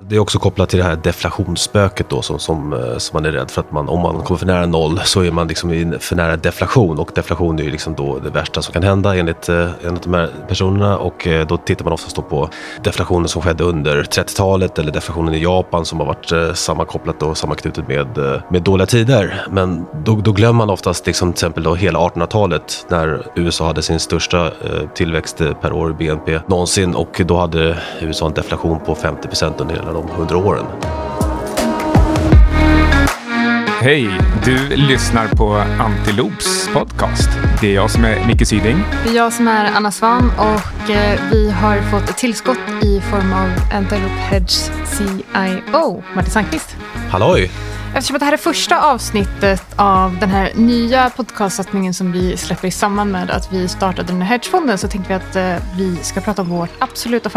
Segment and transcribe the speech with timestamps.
[0.00, 3.32] Det är också kopplat till det här deflationsspöket då som, som, eh, som man är
[3.32, 6.16] rädd för att man, om man kommer för nära noll så är man liksom för
[6.16, 9.70] nära deflation och deflation är ju liksom då det värsta som kan hända enligt, eh,
[9.84, 12.48] enligt de här personerna och eh, då tittar man oftast då på
[12.82, 17.88] deflationen som skedde under 30-talet eller deflationen i Japan som har varit sammankopplat och sammanknutet
[17.88, 19.46] med, med dåliga tider.
[19.50, 23.82] Men då, då glömmer man oftast liksom till exempel då hela 1800-talet när USA hade
[23.82, 24.50] sin största
[24.94, 29.28] tillväxt per år i BNP någonsin och då hade USA en deflation på 50
[29.58, 30.66] under hela de 100 åren.
[33.80, 34.20] Hej!
[34.44, 37.28] Du lyssnar på Antiloops podcast.
[37.60, 38.84] Det är jag som är Micke Syding.
[39.04, 43.00] Det är jag som är Anna Svan och eh, vi har fått ett tillskott i
[43.00, 46.76] form av Antiloop Hedge CIO, Martin Sandqvist.
[47.10, 47.50] Halloj!
[47.94, 52.70] Eftersom det här är första avsnittet av den här nya podcastsatsningen som vi släpper i
[52.70, 56.20] samband med att vi startade den här hedgefonden så tänkte vi att eh, vi ska
[56.20, 57.30] prata om vårt absoluta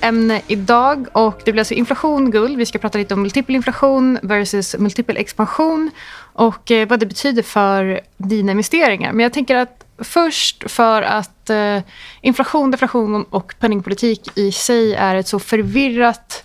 [0.00, 1.06] ämne idag.
[1.12, 2.58] Och det blir alltså inflation, guld.
[2.58, 5.90] Vi ska prata lite om multipel inflation versus multipel expansion
[6.32, 9.12] och eh, vad det betyder för dina investeringar.
[9.12, 11.78] Men jag tänker att först för att eh,
[12.20, 16.44] inflation, deflation och penningpolitik i sig är ett så förvirrat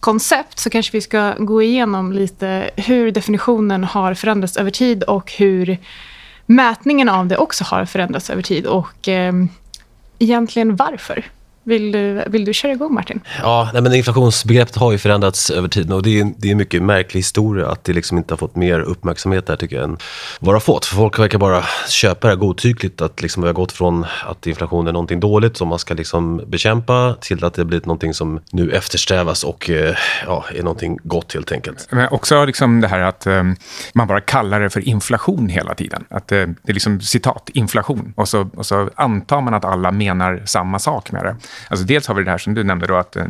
[0.00, 5.32] koncept så kanske vi ska gå igenom lite hur definitionen har förändrats över tid och
[5.32, 5.78] hur
[6.46, 9.32] mätningen av det också har förändrats över tid och eh,
[10.18, 11.24] egentligen varför.
[11.62, 13.20] Vill du, vill du köra igång, Martin?
[13.42, 16.58] Ja, nej, men inflationsbegreppet har ju förändrats över tiden och det är, det är en
[16.58, 19.98] mycket märklig historia att det liksom inte har fått mer uppmärksamhet där tycker jag än
[20.40, 20.84] vad det har fått.
[20.84, 24.46] För folk verkar bara köpa det här godtyckligt att liksom vi har gått från att
[24.46, 28.14] inflation är någonting dåligt som man ska liksom bekämpa till att det har blivit någonting
[28.14, 29.94] som nu eftersträvas och eh,
[30.26, 31.88] ja, är någonting gott helt enkelt.
[31.90, 33.56] Men också liksom det här att um,
[33.94, 36.04] man bara kallar det för inflation hela tiden.
[36.08, 38.12] Att uh, det är liksom citat, inflation.
[38.16, 41.36] Och så, och så antar man att alla menar samma sak med det.
[41.68, 43.24] Alltså dels har vi det här som du nämnde, då, att eh,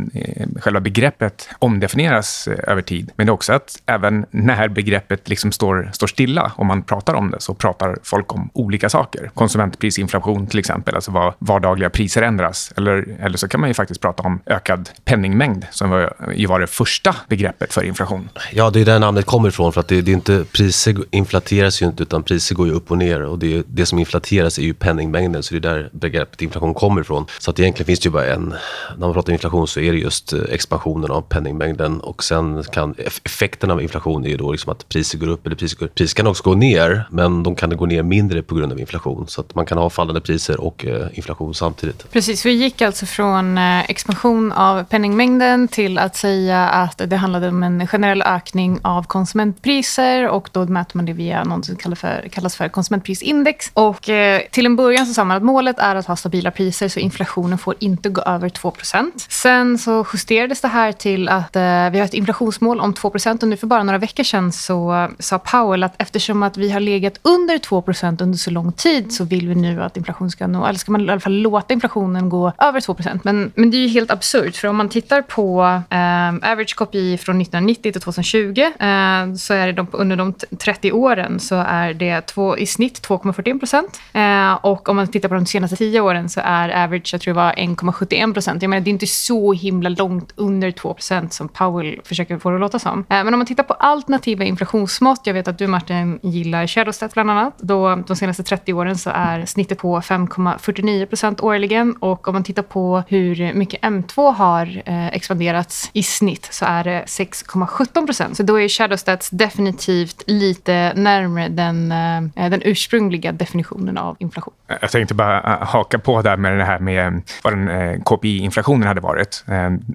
[0.61, 3.11] själva begreppet omdefinieras eh, över tid.
[3.17, 7.15] Men det är också att även när begreppet liksom står, står stilla, och man pratar
[7.15, 9.31] om det, så pratar folk om olika saker.
[9.35, 12.73] Konsumentprisinflation till exempel, alltså vad vardagliga priser ändras.
[12.77, 16.61] Eller, eller så kan man ju faktiskt prata om ökad penningmängd, som var, ju var
[16.61, 18.29] det första begreppet för inflation.
[18.53, 21.83] Ja, det är där namnet kommer ifrån, för att det, det är inte, priser inflateras
[21.83, 23.23] ju inte, utan priser går ju upp och ner.
[23.23, 27.01] Och det, det som inflateras är ju penningmängden, så det är där begreppet inflation kommer
[27.01, 27.27] ifrån.
[27.39, 28.55] Så att egentligen finns det ju bara en,
[28.97, 32.95] när man pratar inflation så är det just eh, expansionen av penningmängden och sen kan
[33.25, 36.17] effekten av inflation är ju då liksom att priser går upp eller priser går Priser
[36.17, 39.27] kan också gå ner, men de kan gå ner mindre på grund av inflation.
[39.29, 42.13] Så att man kan ha fallande priser och eh, inflation samtidigt.
[42.13, 47.49] Precis, vi gick alltså från eh, expansion av penningmängden till att säga att det handlade
[47.49, 51.99] om en generell ökning av konsumentpriser och då mäter man det via något som kallas
[51.99, 53.71] för, kallas för konsumentprisindex.
[53.75, 56.89] Och eh, till en början så sa man att målet är att ha stabila priser
[56.89, 61.63] så inflationen får inte gå över 2% Sen så justerades det här till att eh,
[61.63, 65.09] vi har ett inflationsmål om 2 och nu för bara några veckor sedan så eh,
[65.19, 69.25] sa Powell att eftersom att vi har legat under 2% under så lång tid så
[69.25, 72.29] vill vi nu att inflation ska nå, eller ska man i alla fall låta inflationen
[72.29, 75.63] gå över 2 men, men det är ju helt absurt för om man tittar på
[75.91, 80.93] eh, average KPI från 1990 till 2020 eh, så är det de, under de 30
[80.93, 85.47] åren så är det två, i snitt 2,41 eh, och om man tittar på de
[85.47, 87.59] senaste 10 åren så är average, jag tror det var
[87.93, 88.63] 0,71 procent.
[88.63, 92.51] Jag menar, det är inte så himla långt under 2 procent som Powell försöker få
[92.51, 92.99] det att låta som.
[92.99, 97.15] Eh, men om man tittar på alternativa inflationsmått, jag vet att du Martin gillar Shadowstat
[97.15, 102.29] bland annat, då de senaste 30 åren så är snittet på 5,49 procent årligen och
[102.29, 107.05] om man tittar på hur mycket M2 har eh, expanderats i snitt så är det
[107.07, 108.37] 6,17 procent.
[108.37, 114.55] Så då är Shadowstats definitivt lite närmare den, eh, den ursprungliga definitionen av inflation.
[114.71, 118.03] Eh, jag tänkte bara eh, haka på där med det här med eh, vad den
[118.03, 119.45] KPI-inflationen hade varit.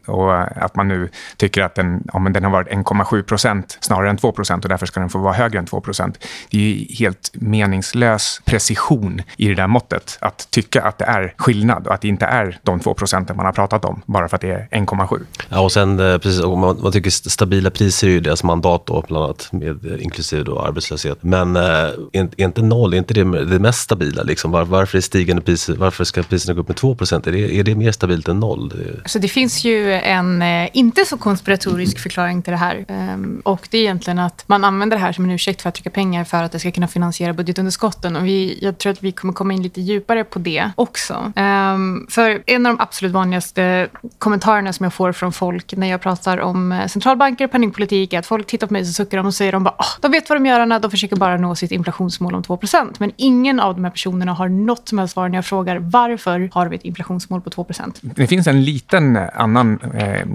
[0.05, 4.17] Och att man nu tycker att den, ja, den har varit 1,7 procent snarare än
[4.17, 6.25] 2 procent och därför ska den få vara högre än 2 procent.
[6.49, 10.17] Det är ju helt meningslös precision i det där måttet.
[10.21, 13.45] Att tycka att det är skillnad och att det inte är de 2 procenten man
[13.45, 15.21] har pratat om bara för att det är 1,7.
[15.49, 19.03] Ja, och sen precis, och man, man, tycker stabila priser är ju deras mandat då,
[19.07, 21.17] bland annat, med, inklusive då arbetslöshet.
[21.21, 24.23] Men är, är inte noll, är inte det det mest stabila?
[24.23, 24.51] Liksom?
[24.65, 26.91] Var, varför är stigande pris, varför ska priserna gå upp med 2?
[26.91, 28.69] Är det, är det mer stabilt än noll?
[28.69, 29.09] Det...
[29.09, 32.85] Så det finns ju en eh, inte så konspiratorisk förklaring till det här.
[32.87, 35.75] Ehm, och det är egentligen att man använder det här som en ursäkt för att
[35.75, 38.15] trycka pengar för att det ska kunna finansiera budgetunderskotten.
[38.15, 41.33] Och vi, jag tror att vi kommer komma in lite djupare på det också.
[41.35, 43.87] Ehm, för en av de absolut vanligaste
[44.19, 48.19] kommentarerna som jag får från folk när jag pratar om eh, centralbanker och penningpolitik är
[48.19, 50.29] att folk tittar på mig och suckar de och säger de bara, oh, de vet
[50.29, 53.75] vad de gör, när de försöker bara nå sitt inflationsmål om 2% Men ingen av
[53.75, 56.83] de här personerna har något som helst svar när jag frågar varför har vi ett
[56.83, 60.27] inflationsmål på 2% Det finns en liten eh, annan eh,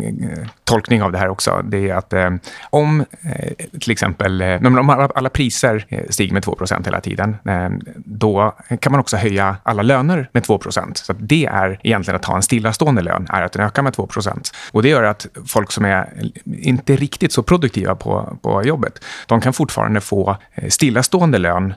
[0.65, 1.63] tolkning av det här också.
[1.65, 2.31] Det är att eh,
[2.71, 7.37] om eh, till exempel eh, om alla, alla priser eh, stiger med 2% hela tiden,
[7.45, 12.25] eh, då kan man också höja alla löner med 2% Så det är egentligen att
[12.25, 15.73] ha en stillastående lön, är att den ökar med 2% Och det gör att folk
[15.73, 20.37] som är inte riktigt så produktiva på, på jobbet, de kan fortfarande få
[20.69, 21.75] stillastående lön,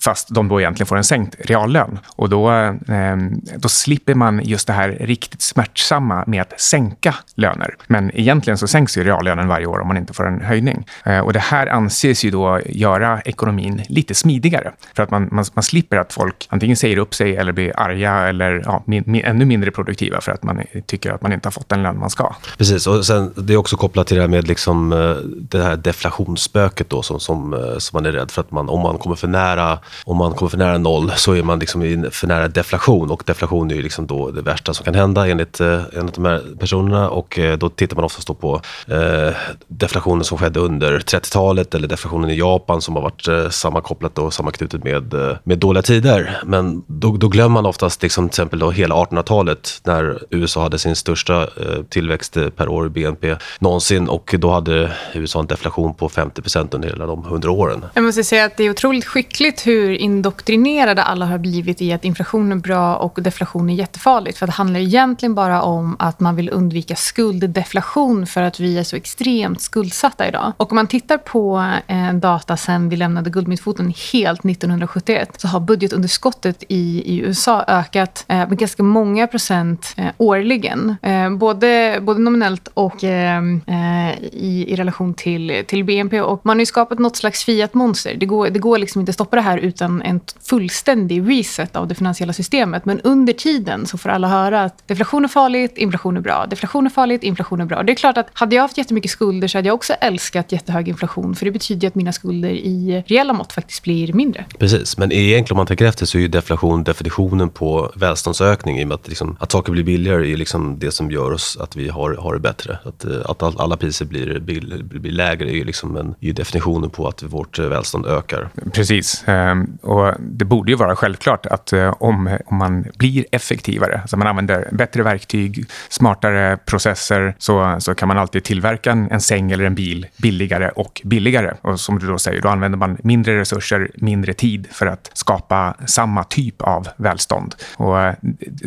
[0.00, 1.36] fast de då egentligen får en sänkt
[1.66, 1.98] reallön.
[2.06, 7.74] Och då, ehm, då slipper man just det här riktigt smärtsamma med att sänka löner.
[7.86, 10.86] Men egentligen så sänks ju reallönen varje år om man inte får en höjning.
[11.04, 14.72] Eh, och det här anses ju då göra ekonomin lite smidigare.
[14.96, 18.28] För att man, man, man slipper att folk antingen säger upp sig eller blir arga
[18.28, 21.52] eller ja, min, min, ännu mindre produktiva för att man tycker att man inte har
[21.52, 22.34] fått den lön man ska.
[22.58, 25.16] Precis, och sen, det är också kopplat till det här med liksom, eh,
[25.50, 28.80] det här deflationsspöket då, som, som, eh, som man är rädd för att man, om
[28.80, 32.26] man kommer för nära, om man kommer för nära noll så är man liksom för
[32.26, 35.82] nära deflation och deflation är ju liksom då det värsta som kan hända enligt, eh,
[35.96, 39.34] enligt de här personerna och eh, då tittar man oftast då på eh,
[39.68, 44.34] deflationen som skedde under 30-talet eller deflationen i Japan som har varit eh, sammankopplat och
[44.34, 46.40] sammanknutet med, eh, med dåliga tider.
[46.44, 50.78] Men då, då glömmer man oftast liksom, till exempel då hela 1800-talet när USA hade
[50.78, 55.46] sin största eh, tillväxt eh, per år i BNP någonsin och då hade USA en
[55.46, 57.84] deflation på 50 under hela de 100 åren.
[57.94, 62.04] Jag måste säga att det är otroligt skickligt hur indoktrinerade alla har blivit i att
[62.04, 64.38] inflation är bra och deflation är jättefarligt.
[64.38, 68.82] För det handlar egentligen bara om att man vill undvika skulddeflation för att vi är
[68.82, 70.52] så extremt skuldsatta idag.
[70.56, 75.60] Och om man tittar på eh, data sen vi lämnade guldmyntfoten helt 1971 så har
[75.60, 80.96] budgetunderskottet i, i USA ökat eh, med ganska många procent eh, årligen.
[81.02, 83.96] Eh, både, både nominellt och eh, eh
[84.32, 86.20] i, i relation till, till BNP.
[86.20, 88.14] Och man har ju skapat något slags fiat-monster.
[88.16, 91.88] Det går, det går liksom inte att stoppa det här utan en fullständig reset av
[91.88, 92.84] det finansiella systemet.
[92.84, 96.46] Men under tiden så får alla höra att deflation är farligt, inflation är bra.
[96.46, 97.82] Deflation är farligt, inflation är bra.
[97.82, 100.88] Det är klart att hade jag haft jättemycket skulder så hade jag också älskat jättehög
[100.88, 101.34] inflation.
[101.34, 104.44] För det betyder ju att mina skulder i reella mått faktiskt blir mindre.
[104.58, 108.78] Precis, men egentligen om man tänker efter så är ju deflation definitionen på välståndsökning.
[108.78, 111.58] I och med att, liksom, att saker blir billigare är liksom det som gör oss
[111.60, 112.78] att vi har, har det bättre.
[112.84, 116.90] Att, eh, att alla priser blir, blir, blir lägre är ju, liksom en, är definitionen
[116.90, 118.48] på att vårt välstånd ökar.
[118.72, 124.00] Precis, ehm, och det borde ju vara självklart att eh, om, om man blir effektivare,
[124.00, 129.20] alltså man använder bättre verktyg, smartare processer, så, så kan man alltid tillverka en, en
[129.20, 131.54] säng eller en bil billigare och billigare.
[131.60, 135.74] Och som du då säger, då använder man mindre resurser, mindre tid för att skapa
[135.86, 137.54] samma typ av välstånd.
[137.76, 138.14] Och eh,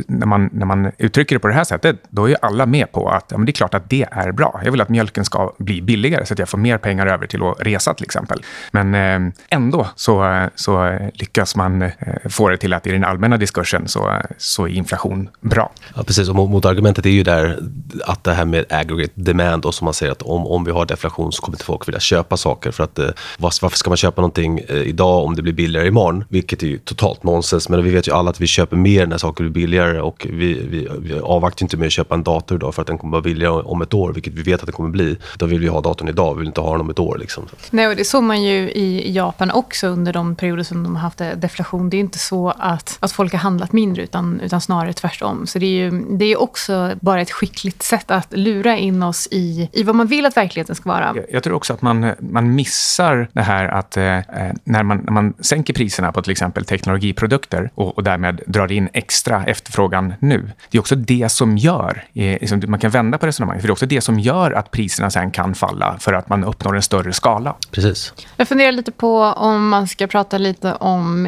[0.08, 3.10] när man, när man uttrycker det på det här sättet, då är alla med på
[3.10, 4.62] att ja, men det är klart att det är bra.
[4.64, 7.44] Jag vill att mjölken ska bli billigare så att jag får mer pengar över till
[7.44, 8.44] att resa till exempel.
[8.72, 11.92] Men eh, ändå så, så lyckas man eh,
[12.30, 15.72] få det till att i den allmänna diskursen så, så är inflation bra.
[15.96, 16.30] Ja, precis.
[16.30, 17.60] Och motargumentet är ju där
[18.06, 20.86] att det här med aggregate demand och som man säger att om, om vi har
[20.86, 22.72] deflation så kommer inte folk vilja köpa saker.
[22.72, 26.24] För att, eh, varför ska man köpa någonting eh, idag om det blir billigare imorgon?
[26.30, 27.70] Vilket är ju totalt nonsens.
[27.70, 30.54] Men vi vet ju alla att vi köper mer när saker blir billigare och vi,
[30.54, 33.22] vi, vi avvaktar inte med att köpa en dator idag för att den kommer vara
[33.22, 35.18] billigare om ett år, vilket vi vet att den kommer bli.
[35.38, 37.18] Då vill vi ha datorn idag, vi vill inte ha den om ett år.
[37.18, 37.46] Liksom.
[37.70, 41.02] Nej, och det såg man ju i Japan också under de perioder som de har
[41.02, 41.90] haft deflation.
[41.90, 45.48] Det är inte så att, att folk har handlat mindre, utan, utan snarare tvärtom.
[45.48, 49.28] Så det är ju det är också bara ett skickligt sätt att lura in oss
[49.32, 51.14] i, i vad man vill att verkligheten ska vara.
[51.16, 54.20] Jag, jag tror också att man, man missar det här att eh,
[54.64, 58.90] när, man, när man sänker priserna på till exempel teknologiprodukter och, och därmed drar in
[58.94, 60.52] extra efterfrågan nu.
[60.70, 63.72] Det är också det som gör, eh, liksom, man kan vända på resonemanget, för det
[63.72, 66.82] är också det som gör att priserna sen kan falla för att man uppnår en
[66.82, 67.56] större skala.
[67.72, 68.14] Precis.
[68.38, 71.28] Jag funderar lite på om man ska prata lite om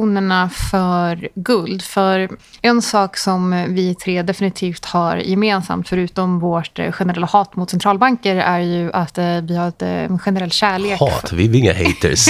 [0.00, 1.82] implikationerna för guld.
[1.82, 2.28] För
[2.62, 8.36] en sak som vi tre definitivt har gemensamt, förutom vårt eh, generella hat mot centralbanker,
[8.36, 11.00] är ju att eh, vi har en generell kärlek.
[11.00, 11.32] Hat?
[11.32, 12.26] Vi är inga haters.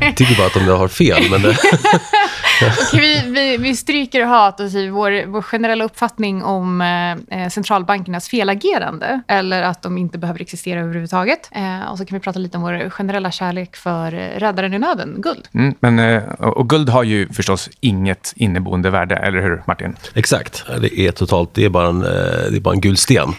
[0.00, 1.30] Jag tycker bara att de har fel.
[1.30, 1.56] Men det...
[2.66, 6.80] okay, vi, vi, vi stryker hat och säger vår, vår generella uppfattning om
[7.30, 11.48] eh, centralbankernas felagerande, eller att de inte behöver existera överhuvudtaget.
[11.52, 14.78] Eh, och så kan vi prata lite om vår generella kärlek för eh, räddaren i
[14.78, 15.48] nöden, guld.
[15.54, 19.96] Mm, men, eh, och guld har ju förstås inget inneboende värde, eller hur Martin?
[20.14, 20.64] Exakt.
[20.80, 23.34] Det är totalt, det är bara en, det är bara en gul sten.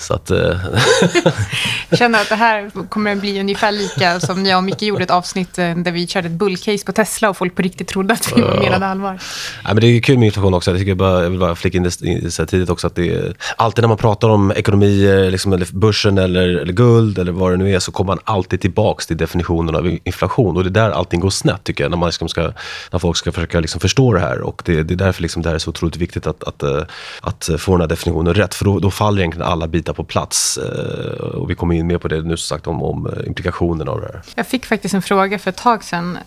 [0.00, 0.30] Så att,
[1.98, 5.10] känner att det här kommer att bli ungefär lika som jag och Micke gjorde ett
[5.10, 8.32] avsnitt eh, där vi körde ett bullcase på Tesla och folk på riktigt trodde att
[8.36, 9.18] vi menade allvar.
[9.64, 10.70] Ja, men det är kul med inflation också.
[10.70, 12.86] Jag, tycker bara, jag vill bara flika in det så tidigt också.
[12.86, 17.18] Att det är, alltid när man pratar om ekonomier, liksom, eller börsen eller, eller guld
[17.18, 20.56] eller vad det nu är, så kommer man alltid tillbaka till definitionen av inflation.
[20.56, 22.52] Och det är där allting går snett, tycker jag, när, man liksom ska,
[22.90, 24.40] när folk ska försöka liksom förstå det här.
[24.40, 27.50] Och det, det är därför liksom det här är så otroligt viktigt att, att, att,
[27.50, 28.54] att få den här definitionen rätt.
[28.54, 30.58] För då, då faller egentligen alla bitar på plats.
[31.34, 34.06] Och vi kommer in mer på det nu, som sagt, om, om implikationerna av det
[34.06, 34.22] här.
[34.34, 36.18] Jag fick faktiskt en fråga för ett tag sedan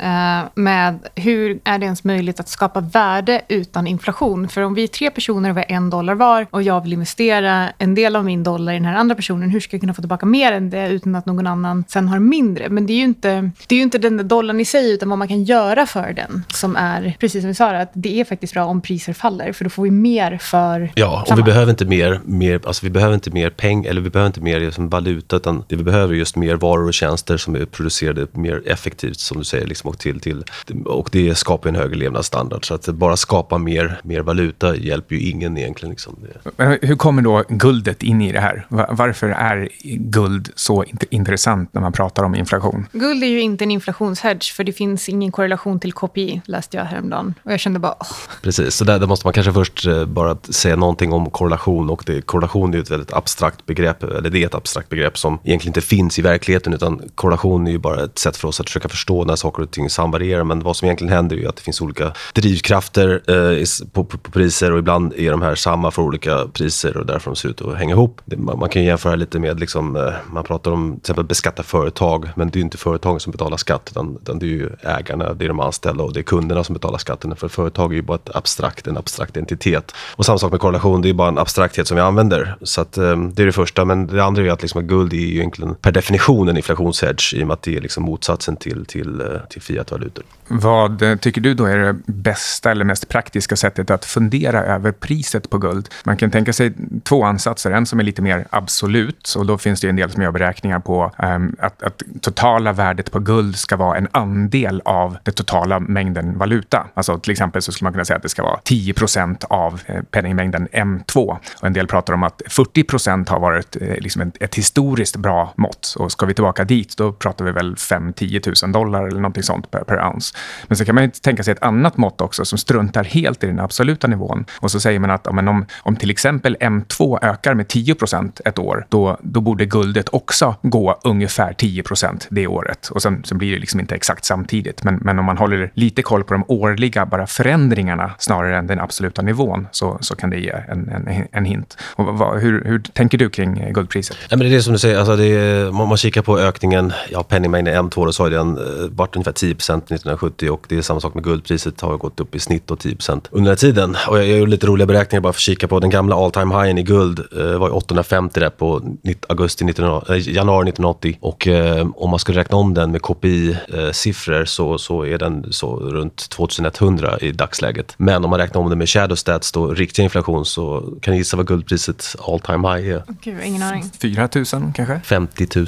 [0.55, 4.47] med hur är det ens möjligt att skapa värde utan inflation?
[4.49, 6.93] För om vi är tre personer och vi har en dollar var och jag vill
[6.93, 9.93] investera en del av min dollar i den här andra personen, hur ska jag kunna
[9.93, 12.69] få tillbaka mer än det utan att någon annan sen har mindre?
[12.69, 15.09] Men det är ju inte, det är ju inte den där dollarn i sig, utan
[15.09, 18.25] vad man kan göra för den som är, precis som vi sa, att det är
[18.25, 21.37] faktiskt bra om priser faller, för då får vi mer för Ja, och samma.
[21.37, 24.41] vi behöver inte mer, mer, alltså vi behöver inte mer pengar, eller vi behöver inte
[24.41, 27.65] mer som valuta, utan det vi behöver är just mer varor och tjänster som är
[27.65, 30.43] producerade mer effektivt, som du säger, liksom, och, till, till,
[30.85, 32.67] och det skapar en högre levnadsstandard.
[32.67, 35.91] Så att bara skapa mer, mer valuta hjälper ju ingen egentligen.
[35.91, 36.17] Liksom.
[36.57, 38.65] Men hur kommer då guldet in i det här?
[38.89, 42.87] Varför är guld så intressant när man pratar om inflation?
[42.91, 46.85] Guld är ju inte en inflationshedge, för det finns ingen korrelation till KPI, läste jag
[46.85, 47.33] häromdagen.
[47.43, 47.93] Och jag kände bara...
[47.99, 48.07] Oh.
[48.41, 51.89] Precis, så där, där, måste man kanske först eh, bara säga någonting om korrelation.
[51.89, 55.17] Och det, korrelation är ju ett väldigt abstrakt begrepp, eller det är ett abstrakt begrepp
[55.17, 58.59] som egentligen inte finns i verkligheten, utan korrelation är ju bara ett sätt för oss
[58.59, 60.43] att försöka förstå när saker och ting samvarierar.
[60.43, 64.17] Men vad som egentligen händer är ju att det finns olika drivkrafter eh, på, på,
[64.17, 67.49] på, priser och ibland är de här samma för olika priser och därför de ser
[67.49, 68.21] ut att hänga ihop.
[68.25, 71.63] Det, man, man, kan jämföra lite med, liksom, eh, man pratar om till exempel beskatta
[71.63, 74.69] företag, men det är ju inte företagen som betalar skatt, utan, utan det är ju
[74.81, 77.35] ägarna, det är de anställda och det är kunderna som betalar skatten.
[77.35, 79.91] För företag är ju bara ett abstrakt, en abstrakt entitet.
[80.15, 82.55] Och samma sak med korrelation, det är ju bara en abstrakthet som vi använder.
[82.61, 85.17] Så att, eh, det är det första, men det andra är att liksom, guld är
[85.17, 88.85] ju egentligen per definition en inflationshedge i och med att det är liksom motsatsen till,
[88.85, 90.23] till, eh, till fiatvalutor.
[90.47, 94.91] Vad eh, tycker du då är det bästa eller mest praktiska sättet att fundera över
[94.91, 95.89] priset på guld?
[96.03, 97.71] Man kan tänka sig två ansatser.
[97.71, 100.79] En som är lite mer absolut och då finns det en del som gör beräkningar
[100.79, 105.79] på um, att, att, totala värdet på guld ska vara en andel av den totala
[105.79, 106.87] mängden valuta.
[106.93, 110.01] Alltså till exempel så skulle man kunna säga att det ska vara 10% av eh,
[110.11, 111.37] penningmängden M2.
[111.61, 112.83] Och en del pratar om att 40
[113.13, 115.95] har varit eh, liksom ett, ett, historiskt bra mått.
[115.97, 119.71] Och ska vi tillbaka dit, då pratar vi väl 5-10 000 dollar eller någonting sånt
[119.71, 120.37] per, per ounce.
[120.67, 123.59] Men så kan man tänka sig ett annat mått också som struntar helt i den
[123.59, 124.45] absoluta nivån.
[124.59, 128.59] Och så säger man att ja, om, om till exempel M2 ökar med 10% ett
[128.59, 132.87] år, då, då borde guldet också gå ungefär 10% det året.
[132.87, 134.83] Och sen, sen blir det liksom inte exakt samtidigt.
[134.83, 138.79] Men, men om man håller lite koll på de årliga bara förändringarna snarare än den
[138.79, 141.77] absoluta nivån så, så kan det ge en, en, en hint.
[141.95, 144.17] Och vad, hur, hur tänker du kring eh, guldpriset?
[144.19, 146.39] Nej, men det är det som du säger, alltså det är, om man kikar på
[146.39, 150.77] ökningen, ja, penningmängden M2, då så har den eh, varit ungefär 10% 1970 och det
[150.77, 153.97] är samma sak med guldpriset, har gått upp i snitt 10% under den här tiden.
[154.07, 156.55] Och jag gjorde lite roliga beräkningar bara för att kika på den gamla all time
[156.55, 158.81] highen i guld eh, var 850 där på
[159.29, 164.39] augusti 19, eh, januari 1980 och eh, om man skulle räkna om den med KPI-siffror
[164.39, 167.93] eh, så, så är den så runt 2100 i dagsläget.
[167.97, 171.17] Men om man räknar om den med shadow stats, då riktig inflation, så kan ni
[171.17, 172.92] gissa vad guldpriset all time high är?
[173.21, 173.89] Gud, ingen aning.
[173.99, 174.45] 4 000
[174.75, 175.01] kanske?
[175.03, 175.67] 50 000.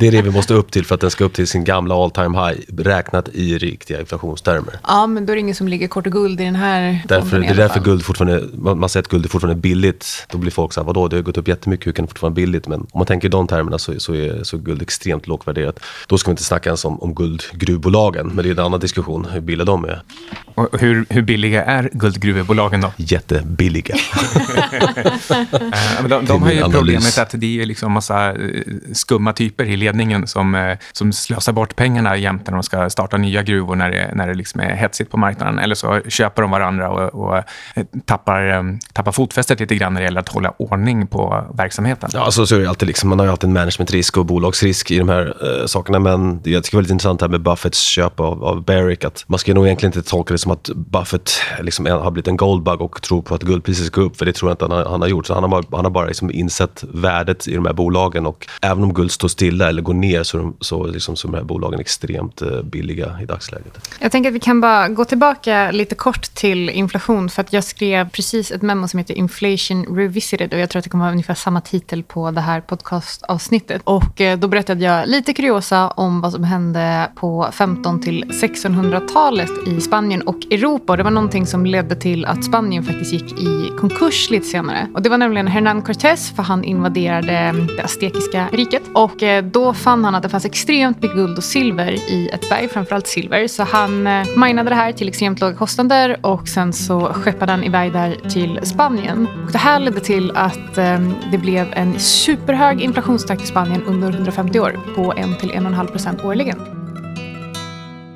[0.00, 1.94] det är det vi måste upp till för att den ska upp till sin gamla
[1.94, 4.78] all time high räknat i riktiga inflationstermer.
[4.88, 7.40] Ja, men då är det ingen som ligger kort och guld i den här därför,
[7.40, 8.42] Det är därför guld fortfarande,
[8.74, 10.26] man säger att guld är fortfarande billigt.
[10.30, 12.40] Då blir folk så här, vadå, det har gått upp jättemycket, hur kan det fortfarande
[12.40, 12.66] vara billigt?
[12.66, 15.80] Men om man tänker i de termerna så, så, är, så guld extremt lågt värderat.
[16.06, 19.26] Då ska vi inte snacka ens om, om guldgruvbolagen, men det är en annan diskussion,
[19.32, 20.02] hur billiga de är.
[20.54, 22.92] Och hur, hur billiga är guldgruvebolagen då?
[22.96, 23.96] Jättebilliga.
[26.02, 28.36] de, de, de har ju problemet att det är liksom massa eh,
[28.92, 33.16] skumma typer i ledningen som, eh, som slösar bort pengarna jämt när de ska starta
[33.16, 35.58] nya gruvor när det, när det liksom är hetsigt på marknaden.
[35.58, 37.42] Eller så köper de varandra och, och eh,
[38.04, 42.10] tappar, tappar fotfästet lite grann när det gäller att hålla ordning på verksamheten.
[42.12, 42.88] Ja, så, så är det alltid.
[42.88, 43.08] Liksom.
[43.08, 45.26] Man har ju alltid en managementrisk och bolagsrisk i de här
[45.60, 45.98] uh, sakerna.
[45.98, 49.04] Men jag tycker det var lite intressant här med Buffetts köp av, av Barrick.
[49.04, 52.36] Att man ska nog egentligen inte tolka det som att Buffett liksom har blivit en
[52.36, 54.16] goldbug och tror på att guldpriset ska upp.
[54.16, 55.26] För det tror jag inte han har, han har gjort.
[55.26, 58.26] Så han har, han har bara liksom insett värdet i de här bolagen.
[58.26, 61.32] Och även om guld står stilla eller går ner så, är så, liksom, så är
[61.32, 63.88] de här bolagen extremt eh, billiga i dagsläget.
[64.00, 67.28] Jag tänker att vi kan bara gå tillbaka lite kort till inflation.
[67.28, 70.54] För att jag skrev precis ett memo som heter Inflation Revisited.
[70.54, 73.82] Och jag tror att det kommer vara ungefär samma titel på det här podcastavsnittet.
[73.84, 79.50] Och eh, då berättade jag lite kuriosa om vad som hände på 15 till 1600-talet
[79.66, 80.96] i Spanien och Europa.
[80.96, 84.88] Det var någonting som ledde till att Spanien faktiskt gick i konkurs lite senare.
[84.94, 88.82] Och det var nämligen Hernán Cortés, för han invaderade mm, det aztekiska riket.
[88.94, 92.48] Och eh, då fann han att det fanns extremt mycket guld och silver i ett
[92.48, 93.46] berg, framförallt silver.
[93.46, 97.64] Så han eh, minade det här till extremt låga kostnader och sen så skeppade han
[97.64, 99.28] iväg där till Spanien.
[99.46, 104.10] Och det här ledde till att eh, det blev en superhög inflationstakt i Spanien under
[104.10, 106.80] 150 år på 1-1,5 procent årligen.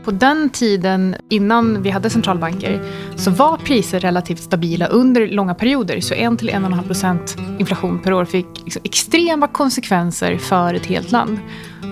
[0.05, 2.83] På den tiden, innan vi hade centralbanker,
[3.17, 6.01] så var priser relativt stabila under långa perioder.
[6.01, 11.39] Så 1-1,5 procent inflation per år fick liksom extrema konsekvenser för ett helt land.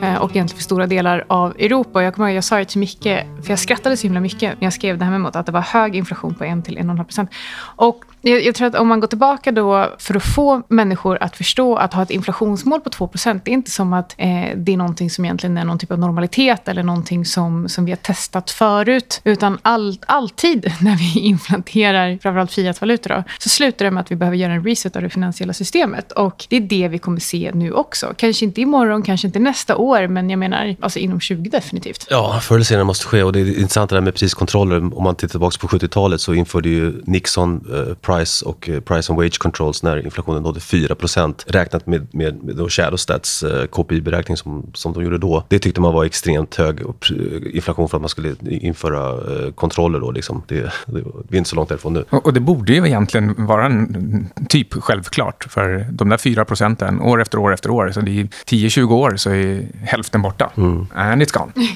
[0.03, 2.03] Eh, och egentligen för stora delar av Europa.
[2.03, 3.03] Jag kommer ihåg, jag sa det till Micke,
[3.43, 5.61] för jag skrattade så himla mycket när jag skrev det här memot, att det var
[5.61, 7.31] hög inflation på 1-1,5 procent.
[7.77, 11.37] Och jag, jag, tror att om man går tillbaka då för att få människor att
[11.37, 14.77] förstå att ha ett inflationsmål på 2 det är inte som att eh, det är
[14.77, 18.51] någonting som egentligen är någon typ av normalitet eller någonting som, som vi har testat
[18.51, 19.21] förut.
[19.25, 24.37] Utan all, alltid när vi implanterar framförallt fiatvalutor så slutar det med att vi behöver
[24.37, 26.13] göra en reset av det finansiella systemet.
[26.13, 28.15] Och det är det vi kommer se nu också.
[28.17, 32.07] Kanske inte imorgon, kanske inte nästa år, men jag menar alltså inom 20 definitivt.
[32.11, 34.99] Ja, förr eller senare måste ske och det är intressant det där med priskontroller.
[34.99, 39.13] Om man tittar tillbaka på 70-talet så införde ju Nixon eh, price och eh, price
[39.13, 44.71] and wage controls när inflationen nådde 4% räknat med, med, med shadow eh, KPI-beräkning som,
[44.75, 45.45] som de gjorde då.
[45.49, 50.01] Det tyckte man var extremt hög eh, inflation för att man skulle införa eh, kontroller
[50.01, 50.11] då.
[50.11, 50.43] Liksom.
[50.49, 52.05] Det, det, vi är inte så långt därifrån nu.
[52.11, 57.01] Och, och det borde ju egentligen vara en typ självklart för de där 4 procenten
[57.01, 57.91] år efter år efter år.
[57.91, 60.51] Så det är 10-20 år så är hälften borta.
[60.57, 60.87] Mm.
[60.95, 61.53] And it's gone.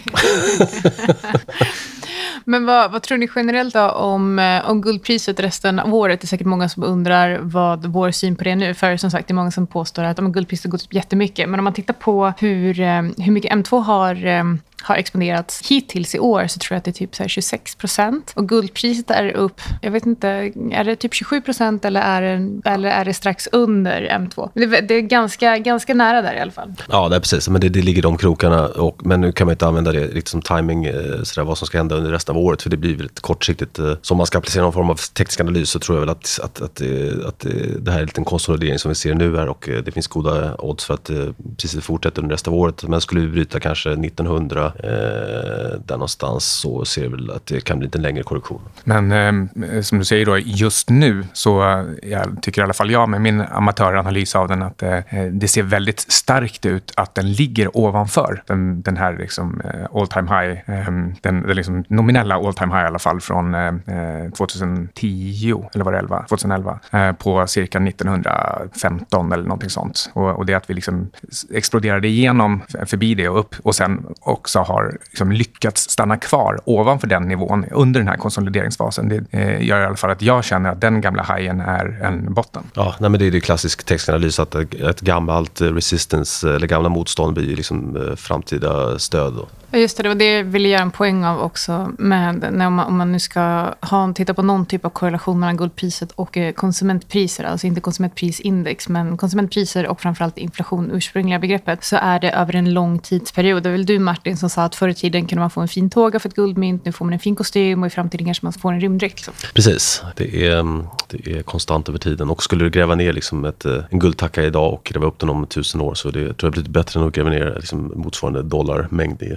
[2.49, 6.21] Men vad, vad, tror ni generellt då om, eh, om guldpriset resten av året?
[6.21, 8.75] Det är säkert många som undrar vad vår syn på det är nu.
[8.75, 11.49] För som sagt, det är många som påstår att om guldpriset har gått upp jättemycket.
[11.49, 14.45] Men om man tittar på hur, eh, hur mycket M2 har eh,
[14.83, 18.33] har exponerats hittills i år så tror jag att det är typ så 26 procent.
[18.37, 20.29] Och guldpriset är upp, jag vet inte,
[20.73, 24.51] är det typ 27 procent eller, är det, eller är det strax under M2?
[24.55, 26.73] Det, det, är ganska, ganska nära där i alla fall.
[26.89, 27.49] Ja, det är precis.
[27.49, 28.67] Men det, det ligger de krokarna.
[28.67, 31.59] Och, men nu kan man inte använda det riktigt som timing, eh, så där, vad
[31.59, 32.63] som ska hända under resten av året.
[32.63, 33.79] För det blir väldigt kortsiktigt.
[33.79, 36.11] Eh, så om man ska applicera någon form av teknisk analys så tror jag väl
[36.11, 37.47] att, att, att, eh, att, att
[37.79, 40.57] det här är en liten konsolidering som vi ser nu här och det finns goda
[40.59, 41.11] odds för att
[41.57, 42.83] priset fortsätter under resten av året.
[42.83, 47.61] Men skulle vi bryta kanske 1900 eh, där någonstans så ser vi väl att det
[47.61, 48.61] kan bli en längre korrektion.
[48.85, 52.91] Men eh, som du säger då, just nu så eh, jag tycker i alla fall
[52.91, 57.15] jag med min amatöranalys av den att eh, eh, det ser väldigt starkt ut att
[57.15, 61.85] den ligger ovanför den, den här liksom, eh, all time high, eh, den, den liksom
[61.89, 66.25] nominella all time high i alla fall från eh, 2010 eller var det 11?
[66.29, 66.79] 2011
[67.19, 70.11] på cirka 1915 eller någonting sånt.
[70.13, 71.11] Och, och det att vi liksom
[71.51, 77.07] exploderade igenom förbi det och upp och sen också har liksom lyckats stanna kvar ovanför
[77.07, 79.09] den nivån under den här konsolideringsfasen.
[79.09, 82.35] Det eh, gör i alla fall att jag känner att den gamla hajen är en
[82.35, 82.63] botten.
[82.75, 86.67] Ja, nej, men det är ju klassisk textanalys att ett gammalt eh, resistance eh, eller
[86.67, 89.33] gamla motstånd blir liksom eh, framtida stöd.
[89.35, 89.47] Då.
[89.73, 91.93] Just det, det var det jag ville göra en poäng av också.
[91.99, 95.57] Med, när man, om man nu ska ha, titta på någon typ av korrelation mellan
[95.57, 101.97] guldpriset och eh, konsumentpriser, alltså inte konsumentprisindex, men konsumentpriser och framförallt inflation, ursprungliga begreppet, så
[101.97, 103.63] är det över en lång tidsperiod.
[103.63, 105.69] Det var väl du Martin som sa att förr i tiden kunde man få en
[105.69, 108.47] fin tåga för ett guldmynt, nu får man en fin kostym och i framtiden kanske
[108.47, 109.17] man får en rymddräkt.
[109.17, 109.35] Liksom.
[109.55, 112.31] Precis, det är, mm, det är konstant över tiden.
[112.31, 115.31] Och skulle du gräva ner liksom ett, eh, en guldtacka idag och gräva upp den
[115.31, 118.43] om tusen år så det tror jag blir bättre än att gräva ner liksom motsvarande
[118.43, 119.37] dollarmängd i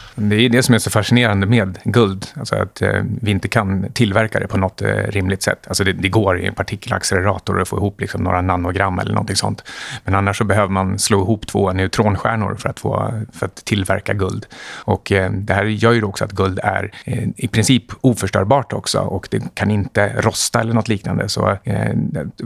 [0.29, 2.27] Det är det som är så fascinerande med guld.
[2.35, 5.67] Alltså att eh, vi inte kan tillverka det på något eh, rimligt sätt.
[5.67, 9.35] Alltså det, det, går i en partikelaccelerator att få ihop liksom några nanogram eller någonting
[9.35, 9.63] sånt.
[10.03, 14.13] Men annars så behöver man slå ihop två neutronstjärnor för att, få, för att tillverka
[14.13, 14.45] guld.
[14.75, 18.99] Och eh, det här gör ju också att guld är eh, i princip oförstörbart också
[18.99, 21.29] och det kan inte rosta eller något liknande.
[21.29, 21.91] Så eh,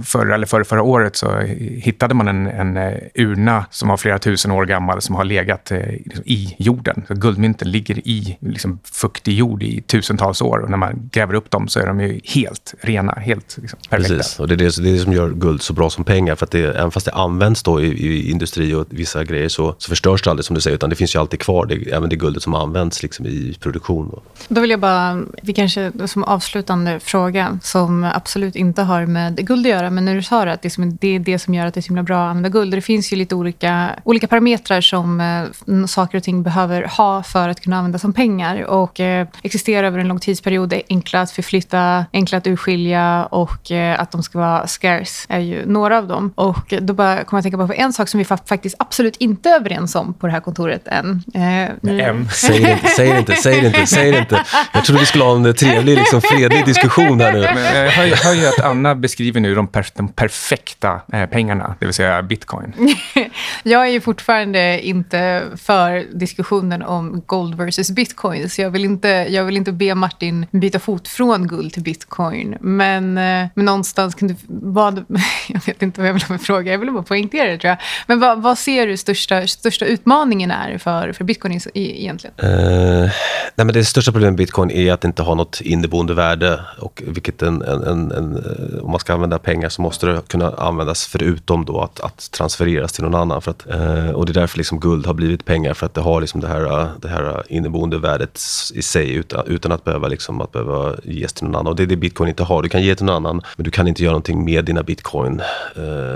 [0.03, 1.39] förra, eller förra, förra året så
[1.81, 5.71] hittade man en, en eh, urna som var flera tusen år gammal som har legat
[5.71, 5.93] eh,
[6.25, 7.03] i jorden.
[7.07, 11.33] Så guldmynt elementen ligger i liksom, fuktig jord i tusentals år och när man gräver
[11.33, 14.15] upp dem så är de ju helt rena, helt liksom, perfekta.
[14.15, 16.35] Precis, och det är det, det är det, som gör guld så bra som pengar.
[16.35, 19.75] För att det, även fast det används då i, i industri och vissa grejer så,
[19.77, 22.09] så förstörs det aldrig som du säger, utan det finns ju alltid kvar, det, även
[22.09, 24.09] det guldet som används liksom, i produktion.
[24.11, 24.21] Då.
[24.47, 29.65] då vill jag bara, vi kanske som avslutande fråga, som absolut inte har med guld
[29.65, 31.73] att göra, men när du sa att det, som, det är det som gör att
[31.73, 32.73] det är så himla bra att använda guld.
[32.73, 37.44] Det finns ju lite olika, olika parametrar som eh, saker och ting behöver ha för
[37.45, 41.21] för att kunna användas som pengar och eh, existera över en lång tidsperiod, är enkla
[41.21, 45.97] att förflytta, enkla att urskilja och eh, att de ska vara scarce är ju några
[45.97, 46.31] av dem.
[46.35, 49.55] Och då bara kommer jag tänka på en sak som vi faktiskt absolut inte är
[49.55, 51.23] överens om på det här kontoret än.
[51.33, 52.25] Eh, nu...
[52.33, 54.43] Säg det inte, säg det inte, säg det inte, säg det inte.
[54.73, 57.41] Jag trodde vi skulle ha en trevlig, liksom, fredlig diskussion här nu.
[57.41, 61.75] Men jag hör, hör ju att Anna beskriver nu de, per, de perfekta eh, pengarna,
[61.79, 62.73] det vill säga bitcoin.
[63.63, 69.07] jag är ju fortfarande inte för diskussionen om gold versus bitcoin, så jag vill inte,
[69.07, 72.57] jag vill inte be Martin byta fot från guld till bitcoin.
[72.61, 74.35] Men, eh, men någonstans kan du...
[74.47, 74.97] Vad,
[75.47, 77.69] jag vet inte vad jag vill ha för fråga, jag vill bara poängtera det tror
[77.69, 77.77] jag.
[78.07, 82.35] Men vad, vad ser du största, största utmaningen är för, för bitcoin egentligen?
[82.43, 83.09] Uh,
[83.55, 86.59] nej men det största problemet med bitcoin är att det inte har något inneboende värde.
[86.79, 90.21] Och vilket en, en, en, en, eh, om man ska använda pengar så måste det
[90.27, 93.41] kunna användas förutom då att, att transfereras till någon annan.
[93.41, 96.01] För att, eh, och det är därför liksom guld har blivit pengar, för att det
[96.01, 98.39] har liksom det, här, eh, det här inneboende värdet
[98.73, 101.67] i sig utan, utan att, behöva liksom, att behöva ges till någon annan.
[101.67, 102.63] Och det är det bitcoin inte har.
[102.63, 105.41] Du kan ge till någon annan, men du kan inte göra någonting med dina bitcoin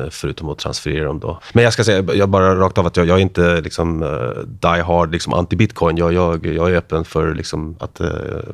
[0.10, 1.20] förutom att transferera dem.
[1.20, 1.40] Då.
[1.54, 4.00] Men jag ska säga, jag bara rakt av att jag, jag är inte liksom,
[4.46, 6.00] die hard liksom anti-bitcoin.
[6.00, 8.02] Jag, jag, jag är öppen för liksom, att,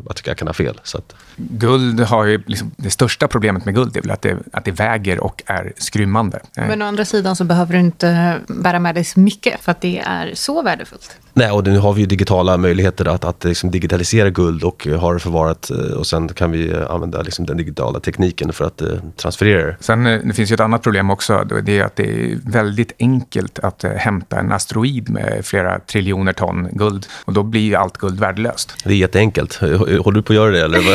[0.10, 0.80] att jag kan ha fel.
[0.84, 1.16] Så att...
[1.36, 4.72] Guld har ju, liksom, det största problemet med guld är väl att det, att det
[4.72, 6.40] väger och är skrymmande.
[6.56, 9.82] Men å andra sidan så behöver du inte bära med dig så mycket för att
[9.82, 11.18] det är så värdefullt.
[11.38, 15.14] Nej, och nu har vi ju digitala möjligheter att, att liksom digitalisera guld och ha
[15.14, 18.82] det förvarat eh, och sen kan vi eh, använda liksom den digitala tekniken för att
[18.82, 19.78] eh, transferera det.
[19.80, 21.44] Sen det finns ju ett annat problem också.
[21.44, 26.68] Det är att det är väldigt enkelt att hämta en asteroid med flera triljoner ton
[26.72, 28.76] guld och då blir ju allt guld värdelöst.
[28.84, 29.56] Det är jätteenkelt.
[29.56, 30.80] Håller du på att göra det eller?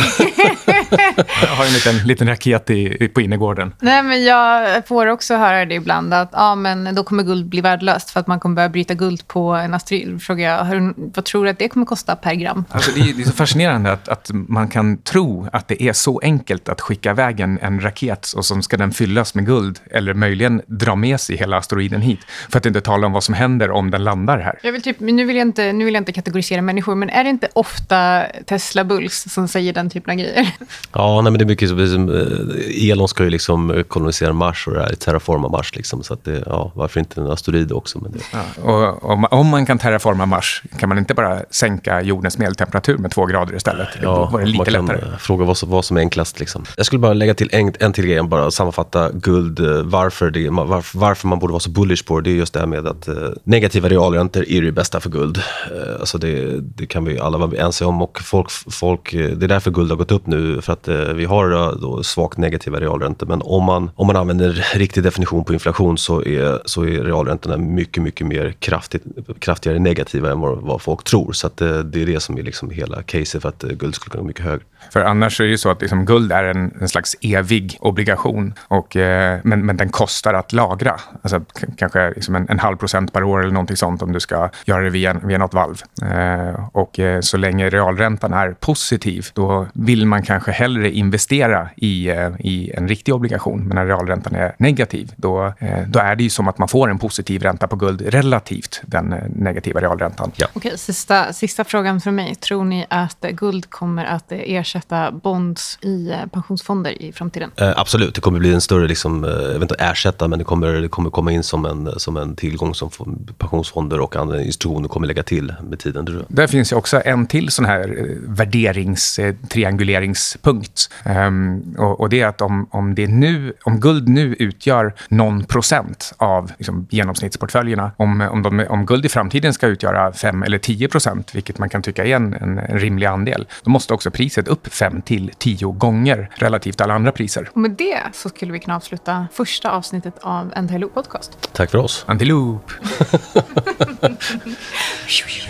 [1.42, 3.74] jag har en liten, liten raket i, på innergården.
[3.80, 7.60] Nej, men jag får också höra det ibland att ja, men då kommer guld bli
[7.60, 10.22] värdelöst för att man kommer börja bryta guld på en asteroid.
[10.30, 12.64] Frågar jag, hur, vad tror du att det kommer kosta per gram?
[12.68, 15.92] Alltså, det, är, det är så fascinerande att, att man kan tro att det är
[15.92, 19.78] så enkelt att skicka iväg en, en raket och så ska den fyllas med guld
[19.90, 22.20] eller möjligen dra med sig hela asteroiden hit.
[22.48, 24.58] För att inte tala om vad som händer om den landar här.
[24.62, 27.24] Jag vill typ, nu, vill jag inte, nu vill jag inte kategorisera människor, men är
[27.24, 30.54] det inte ofta Tesla Bulls som säger den typen av grejer?
[30.92, 34.74] Ja, nej, men det är mycket som, eh, Elon ska ju liksom kolonisera Mars och
[34.74, 35.76] det här, terraforma Mars.
[35.76, 37.98] Liksom, så att det, ja, varför inte en asteroid också?
[37.98, 38.18] Men det...
[38.32, 42.98] ja, och, om, om, man kan terraforma Mars, kan man inte bara sänka jordens medeltemperatur
[42.98, 43.88] med två grader istället?
[44.02, 45.18] Ja, Då var det lite man kan lättare.
[45.18, 46.40] fråga vad som, vad som är enklast.
[46.40, 46.64] Liksom.
[46.76, 50.48] Jag skulle bara lägga till en, en till grej, bara sammanfatta guld, eh, varför, det,
[50.50, 52.30] varför, varför man borde vara så bullish på det.
[52.30, 55.38] Det är just det här med att eh, negativa realräntor är det bästa för guld.
[55.38, 59.46] Eh, alltså det, det kan vi alla vara ense om och folk, folk, eh, det
[59.46, 60.60] är därför guld har gått upp nu.
[60.62, 63.26] För att eh, vi har då svagt negativa realräntor.
[63.26, 67.56] Men om man, om man använder riktig definition på inflation så är, så är realräntorna
[67.56, 69.02] mycket, mycket mer kraftigt,
[69.38, 71.32] kraftigare negativa än vad, vad folk tror.
[71.32, 73.94] Så att, eh, det är det som är liksom hela caset för att eh, guld
[73.94, 74.64] skulle kunna gå mycket högre.
[74.92, 78.54] För annars är det ju så att liksom, guld är en, en slags evig obligation.
[78.68, 80.96] Och, eh, men, men den kostar att lagra.
[81.22, 81.40] Alltså,
[81.76, 84.82] kanske liksom en, en, halv procent per år eller någonting sånt om du ska göra
[84.82, 85.82] det via, via något valv.
[86.02, 92.08] Eh, och eh, så länge realräntan är positiv, då vill man kanske hellre investera i,
[92.08, 93.64] eh, i en riktig obligation.
[93.68, 96.90] Men när realräntan är negativ, då, eh, då är det ju som att man får
[96.90, 99.99] en positiv ränta på guld relativt den eh, negativa realräntan.
[100.36, 100.46] Ja.
[100.52, 102.34] Okej, sista, sista frågan för mig.
[102.34, 107.50] Tror ni att guld kommer att ersätta bonds i pensionsfonder i framtiden?
[107.56, 110.72] Eh, absolut, det kommer bli en större, liksom, jag vet inte ersätta, men det kommer,
[110.72, 112.90] det kommer komma in som en, som en tillgång som
[113.38, 116.06] pensionsfonder och andra institutioner kommer lägga till med tiden.
[116.06, 116.26] Tror jag.
[116.28, 120.90] Där finns ju också en till sån här värderingstrianguleringspunkt.
[121.04, 125.44] Um, och, och, det är att om, om, det nu, om guld nu utgör någon
[125.44, 130.58] procent av liksom, genomsnittsportföljerna, om, om, de, om guld i framtiden ska utgöra 5 eller
[130.58, 134.10] 10 procent, vilket man kan tycka är en, en, en, rimlig andel, då måste också
[134.10, 137.50] priset upp 5 till 10 gånger relativt alla andra priser.
[137.52, 141.48] Och med det så skulle vi kunna avsluta första avsnittet av Antiloop Podcast.
[141.52, 142.04] Tack för oss.
[142.08, 142.70] Antiloop.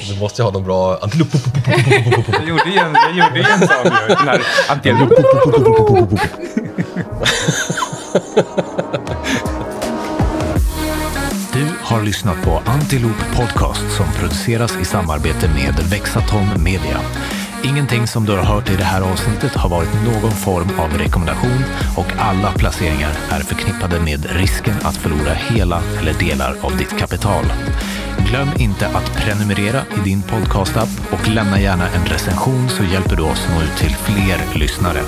[0.08, 1.28] du måste ju ha någon bra Antiloop.
[2.32, 5.12] jag gjorde ju en, jag gjorde ju en sån, den här Antiloop.
[11.90, 17.00] Har lyssnat på Antiloop Podcast som produceras i samarbete med Vexatom Media.
[17.64, 21.64] Ingenting som du har hört i det här avsnittet har varit någon form av rekommendation
[21.96, 27.44] och alla placeringar är förknippade med risken att förlora hela eller delar av ditt kapital.
[28.28, 33.22] Glöm inte att prenumerera i din podcastapp och lämna gärna en recension så hjälper du
[33.22, 35.00] oss nå ut till fler lyssnare.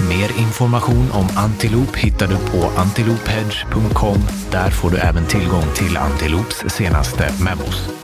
[0.00, 4.18] Mer information om Antiloop hittar du på antilophedge.com.
[4.50, 7.97] Där får du även tillgång till Antiloops senaste memos.